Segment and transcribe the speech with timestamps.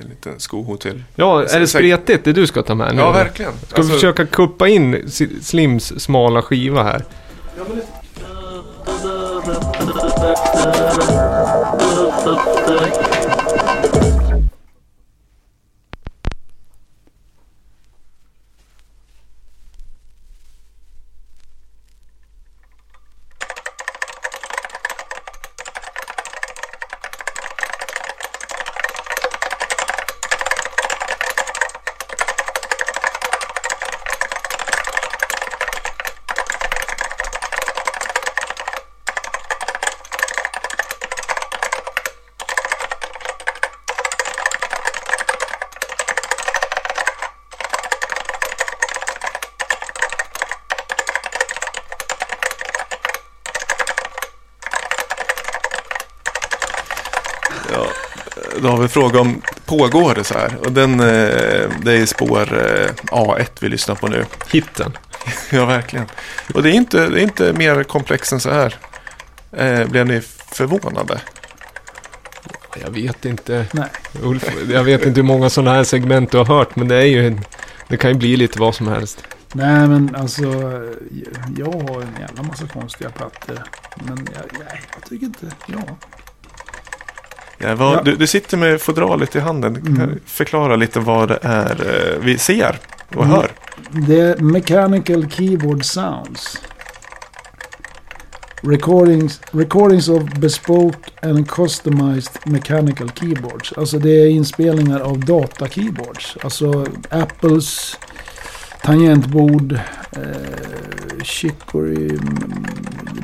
[0.00, 1.04] en liten sko till.
[1.14, 3.00] Ja, är det spretigt det du ska ta med nu?
[3.02, 3.52] Ja, verkligen.
[3.68, 5.10] Ska vi försöka kuppa in
[5.42, 7.04] Slims smala skiva här?
[7.58, 7.64] Ja,
[58.62, 60.56] då har vi fråga om pågår det så här.
[60.56, 64.24] Och den, eh, det är spår eh, A1 vi lyssnar på nu.
[64.52, 64.92] Hitten.
[65.50, 66.06] Ja, verkligen.
[66.54, 68.76] Och det är inte, det är inte mer komplext än så här.
[69.52, 70.20] Eh, blev ni
[70.52, 71.20] förvånade?
[72.82, 73.66] Jag vet inte.
[73.72, 73.88] Nej.
[74.22, 77.06] Ulf, jag vet inte hur många sådana här segment du har hört, men det är
[77.06, 77.38] ju...
[77.88, 79.22] Det kan ju bli lite vad som helst.
[79.52, 80.42] Nej men alltså,
[81.56, 83.58] jag har en jävla massa konstiga plattor.
[83.96, 85.96] Men jag, nej, jag tycker inte, ja.
[87.58, 88.02] Vad, Ja.
[88.04, 89.76] Du, du sitter med fodralet i handen.
[89.76, 90.20] Mm.
[90.26, 92.78] Förklara lite vad det är eh, vi ser
[93.14, 93.36] och Mm.
[93.36, 93.50] hör.
[93.90, 96.58] Det är Mechanical Keyboard Sounds.
[98.62, 103.72] Recordings, recordings of bespoke and customized mechanical keyboards.
[103.72, 106.36] Alltså det är inspelningar av datakeyboards.
[106.42, 107.96] Alltså Apples
[108.82, 109.72] tangentbord,
[110.12, 112.18] eh, Chicory,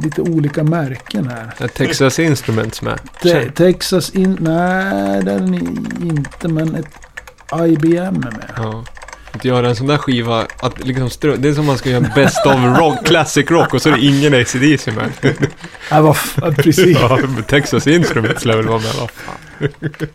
[0.03, 1.55] lite olika märken här.
[1.59, 3.01] Är Texas Instruments med.
[3.23, 4.37] Te- Texas in...
[4.41, 4.85] Nej,
[5.19, 6.87] är den i- inte, men ett
[7.67, 8.51] IBM är med.
[8.57, 8.85] Ja.
[9.33, 12.11] Att göra en sån där skiva, att liksom strö- det är som man ska göra
[12.15, 15.35] best of rock, classic rock och så är det ingen ACDC med.
[15.91, 16.99] Ja, vad f- precis.
[17.01, 20.09] Ja, Texas Instruments lär väl vara med, vad fan.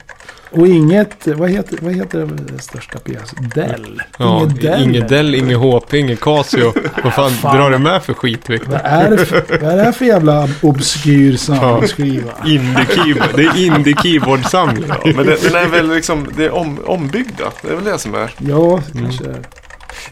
[0.51, 3.31] Och inget, vad heter, vad heter det största PS?
[3.56, 4.01] Dell?
[4.19, 4.83] Ja, inget Dell.
[4.83, 6.73] inget Dell, inget HP, inget Casio.
[7.03, 7.57] Vad fan, fan.
[7.57, 8.72] drar du med för skit, Victor?
[8.72, 12.31] Vad är, det för, vad är det för jävla obskyr soundskiva?
[12.45, 14.85] Indie-keyboard, det är indie-keyboard-samling.
[14.88, 17.51] Ja, men det, den är väl liksom det är om, ombyggda.
[17.62, 18.31] Det är väl det som är.
[18.38, 19.35] Ja, kanske är.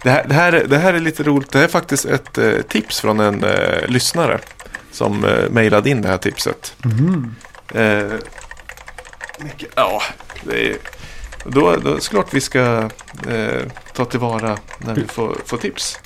[0.03, 1.51] Det här, det, här, är- det här är lite roligt.
[1.51, 4.39] Det här är faktiskt ett eh, tips från en eh, lyssnare.
[4.91, 6.75] Som eh, mejlade in det här tipset.
[6.85, 7.35] Mhm.
[7.75, 8.13] Eh,
[9.75, 10.01] ja,
[10.43, 10.77] det är,
[11.45, 12.89] då, då är det klart vi ska
[13.29, 13.61] eh,
[13.93, 15.99] ta tillvara när vi får, får tips.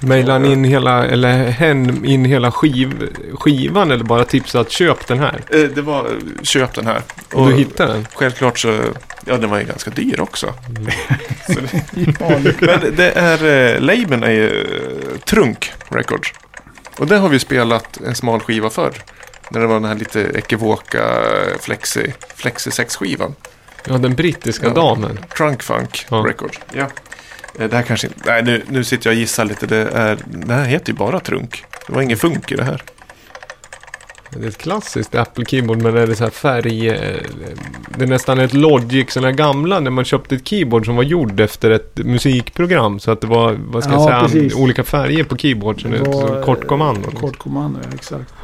[0.00, 5.06] Mailar han in hela, eller hen in hela skiv, skivan eller bara tipsa att köp
[5.06, 5.40] den här?
[5.50, 6.10] Eh, det var,
[6.42, 7.02] köp den här.
[7.32, 8.06] Och du hittar den?
[8.14, 8.78] Självklart så,
[9.26, 10.54] ja den var ju ganska dyr också.
[11.46, 11.54] Det,
[12.42, 16.32] det- men det- är, eh, labeln är ju eh, Trunk Records.
[16.98, 18.92] Och det har vi spelat en smal skiva för.
[19.50, 21.04] När det var den här lite ekivoka
[21.60, 23.34] Flexi, Flexi 6-skivan.
[23.88, 24.72] Ja, den brittiska Ja.
[24.74, 25.18] damen.
[25.36, 26.16] Trunk Funk Ja.
[26.16, 26.58] Records.
[26.72, 26.86] Ja.
[27.58, 29.66] Eh, Det här kanske inte, nej nu, nu sitter jag och gissar lite.
[29.66, 31.64] Det, är, det här heter ju bara Trunk.
[31.86, 32.82] Det var ingen funk i det här.
[34.30, 36.88] Det är ett klassiskt Apple Keyboard men är det så här färg...
[36.88, 37.16] eh,
[37.98, 41.02] Det är nästan ett Logic, sådana här gamla när man köpte ett keyboard som var
[41.02, 43.00] gjord efter ett musikprogram.
[43.00, 44.54] Så att det var, vad ska Ja, jag säga, precis.
[44.58, 45.90] olika färger på keyboardsen.
[45.90, 47.08] Det Ett var, så kort kommando.
[47.12, 48.34] eh, Kort kommando, ja, exakt.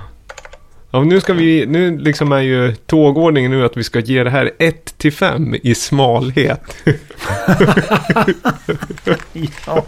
[0.94, 4.30] Ja, nu ska vi, nu liksom är ju tågordningen nu att vi ska ge det
[4.30, 6.76] här 1 till 5 i smalhet.
[9.66, 9.86] Ja.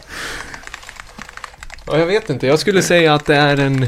[1.86, 2.46] Ja, jag vet inte.
[2.46, 3.86] Jag skulle säga att det är en...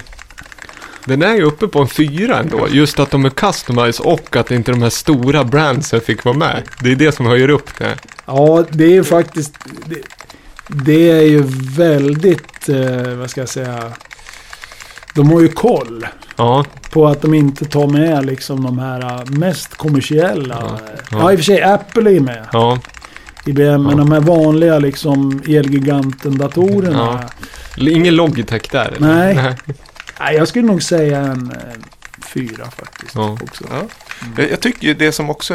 [1.04, 2.68] Den är ju uppe på en fyra ändå.
[2.70, 6.62] Just att de är customized och att inte de här stora brandsen fick vara med.
[6.80, 7.96] Det är det som höjer upp det.
[8.26, 9.54] Ja, det är ju faktiskt...
[9.86, 10.02] Det,
[10.68, 11.42] det är ju
[11.76, 13.92] väldigt, eh, vad ska jag säga...
[15.14, 16.06] De har ju koll
[16.36, 20.56] Ja, på att de inte tar med liksom de här eh, mest kommersiella.
[20.60, 20.78] Ja,
[21.10, 21.32] Ja, ja.
[21.32, 22.46] i och för sig Apple är ju med.
[22.52, 22.78] ja.
[23.44, 23.96] IBM, men Ja.
[23.96, 27.24] de här vanliga liksom Elgiganten-datorerna.
[27.76, 28.88] Ingen Logitech där.
[28.96, 29.14] eller?
[29.14, 29.54] Nej.
[30.20, 31.80] Nej, jag skulle nog säga en eh,
[32.34, 33.14] fyra faktiskt.
[33.14, 33.38] Ja.
[33.42, 33.64] Också.
[33.70, 33.82] Ja.
[34.36, 35.54] Jag, jag tycker ju det som också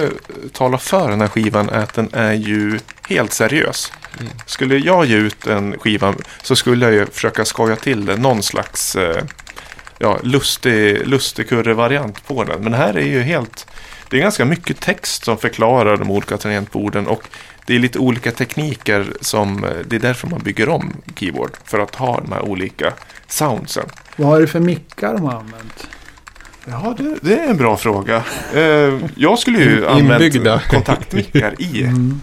[0.54, 2.80] talar för den här skivan är att den är ju
[3.10, 3.94] helt seriös.
[4.20, 4.32] Mm.
[4.46, 6.14] Skulle jag ge ut en skiva
[6.44, 8.18] så skulle jag ju försöka skoja till det.
[8.18, 9.24] Någon slags eh,
[10.02, 12.64] ja, lustig, lustigkurre-variant på den.
[12.64, 13.68] Men här är ju helt...
[14.10, 17.24] Det är ganska mycket text som förklarar de olika tangentborden och
[17.66, 19.66] det är lite olika tekniker som...
[19.88, 21.52] Det är därför man bygger om keyboard.
[21.64, 22.94] För att ha de här olika
[23.28, 23.86] soundsen.
[24.16, 25.88] Vad är det för mickar de har använt?
[26.66, 28.24] Ja, det, det är en bra fråga.
[28.54, 31.84] Eh, jag skulle ju använt kontaktmickar i.
[31.84, 32.22] Mm.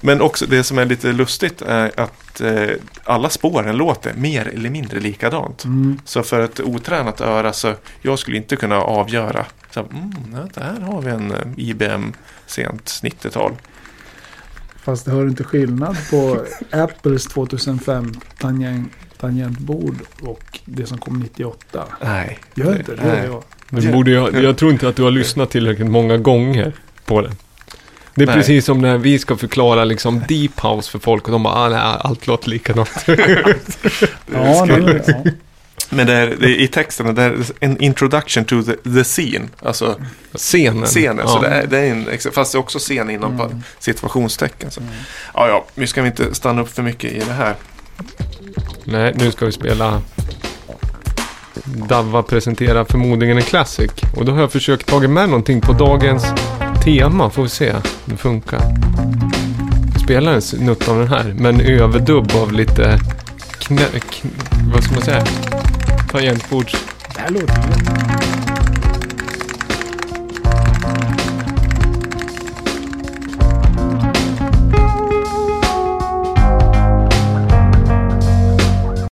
[0.00, 2.68] Men också det som är lite lustigt är att eh,
[3.04, 5.64] alla spåren låter mer eller mindre likadant.
[5.64, 5.98] Mm.
[6.04, 9.46] Så för ett otränat öra så jag skulle inte kunna avgöra.
[9.70, 10.12] Så, mm,
[10.54, 12.12] där har vi en eh, IBM
[12.46, 13.52] sent 90-tal.
[14.84, 21.84] Fast hör du inte skillnad på Apples 2005 tangent, tangentbord och det som kom 98?
[22.02, 22.38] Nej.
[22.54, 23.02] Gör inte det?
[23.04, 23.30] Nej.
[23.82, 26.72] Du borde ha- jag tror inte att du har lyssnat tillräckligt många gånger
[27.06, 27.32] på den.
[28.14, 28.36] Det är Nej.
[28.36, 31.68] precis som när vi ska förklara liksom deep house för folk och de bara, ah,
[31.68, 32.90] nej, allt låter likadant.
[34.32, 35.14] Ja, nej, ja.
[35.90, 39.48] Men det är, det är, i texten det är en introduction to the, the scene.
[39.62, 39.96] Alltså
[40.34, 40.86] Scenen.
[40.86, 41.18] scenen.
[41.18, 41.28] Ja.
[41.28, 43.62] Så det är, det är en, fast det är också scen inom Mm.
[43.78, 44.70] situationstecken.
[44.70, 44.80] Så.
[45.34, 47.54] Ja, ja, nu ska vi inte stanna upp för mycket i det här.
[48.84, 50.02] Nej, nu ska vi spela
[51.64, 53.90] Davva presenterar förmodligen en classic.
[54.16, 56.24] Och då har jag försökt ta med någonting på dagens
[56.84, 57.30] tema.
[57.30, 58.60] Får vi se om det funkar.
[59.92, 61.34] Jag spelar en snutt av den här.
[61.38, 62.98] Men överdubb av lite
[63.58, 63.84] knä...
[63.86, 64.30] knä,
[64.74, 65.24] vad ska man säga?
[66.10, 66.76] Tangentbords...
[67.14, 68.13] Det här låter bra.